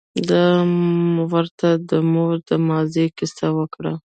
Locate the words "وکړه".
3.57-3.93